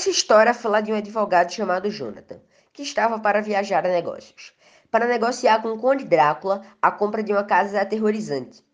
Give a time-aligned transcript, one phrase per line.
[0.00, 2.40] Essa história fala de um advogado chamado Jonathan,
[2.72, 4.54] que estava para viajar a negócios,
[4.90, 8.64] para negociar com o Conde Drácula a compra de uma casa aterrorizante.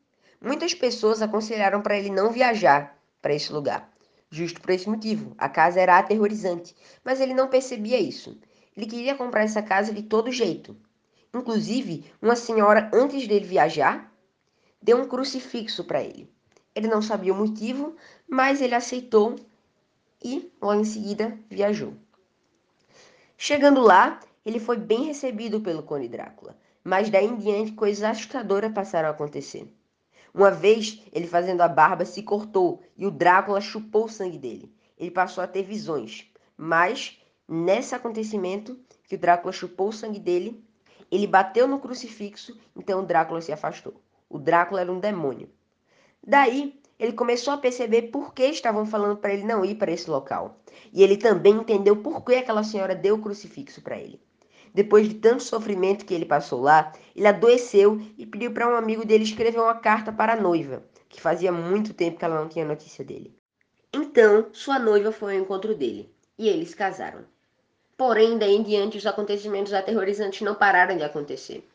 [0.40, 3.90] Muitas pessoas aconselharam para ele não viajar para esse lugar,
[4.30, 5.34] justo por esse motivo.
[5.36, 8.38] A casa era aterrorizante, mas ele não percebia isso.
[8.76, 10.76] Ele queria comprar essa casa de todo jeito.
[11.34, 14.12] Inclusive, uma senhora, antes dele viajar,
[14.80, 16.32] deu um crucifixo para ele.
[16.72, 17.96] Ele não sabia o motivo,
[18.30, 19.34] mas ele aceitou
[20.22, 21.94] e, logo em seguida, viajou.
[23.36, 28.72] Chegando lá, ele foi bem recebido pelo Conde Drácula, mas daí em diante coisas assustadoras
[28.72, 29.70] passaram a acontecer.
[30.32, 34.74] Uma vez, ele fazendo a barba se cortou e o Drácula chupou o sangue dele.
[34.98, 40.62] Ele passou a ter visões, mas nesse acontecimento que o Drácula chupou o sangue dele,
[41.10, 43.94] ele bateu no crucifixo, então o Drácula se afastou.
[44.28, 45.48] O Drácula era um demônio.
[46.26, 50.08] Daí, ele começou a perceber por que estavam falando para ele não ir para esse
[50.10, 50.58] local.
[50.92, 54.20] E ele também entendeu por que aquela senhora deu o crucifixo para ele.
[54.72, 59.06] Depois de tanto sofrimento que ele passou lá, ele adoeceu e pediu para um amigo
[59.06, 62.64] dele escrever uma carta para a noiva, que fazia muito tempo que ela não tinha
[62.64, 63.34] notícia dele.
[63.92, 67.24] Então, sua noiva foi ao encontro dele e eles casaram.
[67.96, 71.66] Porém, daí em diante, os acontecimentos aterrorizantes não pararam de acontecer.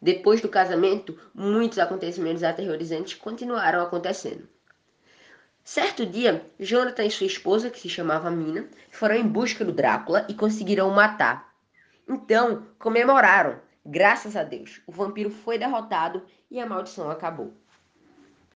[0.00, 4.46] Depois do casamento, muitos acontecimentos aterrorizantes continuaram acontecendo.
[5.62, 10.26] Certo dia, Jonathan e sua esposa, que se chamava Mina, foram em busca do Drácula
[10.28, 11.54] e conseguiram o matar.
[12.08, 13.60] Então, comemoraram.
[13.84, 17.54] Graças a Deus, o vampiro foi derrotado e a maldição acabou.